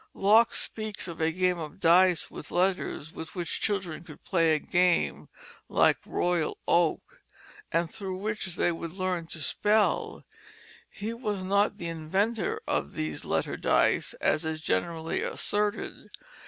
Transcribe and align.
Locke 0.15 0.51
speaks 0.55 1.07
of 1.07 1.21
a 1.21 1.31
game 1.31 1.59
of 1.59 1.79
dice 1.79 2.31
with 2.31 2.49
letters 2.49 3.13
with 3.13 3.35
which 3.35 3.61
children 3.61 4.03
could 4.03 4.23
play 4.23 4.55
a 4.55 4.59
game 4.59 5.29
like 5.69 5.99
"royal 6.07 6.57
oak," 6.67 7.19
and 7.71 7.87
through 7.87 8.17
which 8.17 8.47
they 8.55 8.71
would 8.71 8.93
learn 8.93 9.27
to 9.27 9.39
spell. 9.39 10.25
He 10.89 11.13
was 11.13 11.43
not 11.43 11.77
the 11.77 11.87
inventor 11.87 12.59
of 12.67 12.93
these 12.93 13.25
"letter 13.25 13.57
dice," 13.57 14.15
as 14.15 14.43
is 14.43 14.59
generally 14.61 15.21
asserted. 15.21 16.09